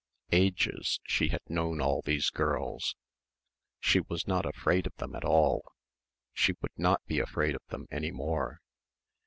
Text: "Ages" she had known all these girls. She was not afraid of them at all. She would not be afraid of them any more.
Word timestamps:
"Ages" 0.31 0.99
she 1.05 1.27
had 1.27 1.47
known 1.47 1.79
all 1.79 2.01
these 2.03 2.31
girls. 2.31 2.95
She 3.79 3.99
was 3.99 4.27
not 4.27 4.47
afraid 4.47 4.87
of 4.87 4.95
them 4.95 5.13
at 5.15 5.23
all. 5.23 5.63
She 6.33 6.53
would 6.59 6.71
not 6.75 7.05
be 7.05 7.19
afraid 7.19 7.53
of 7.53 7.61
them 7.67 7.85
any 7.91 8.09
more. 8.09 8.61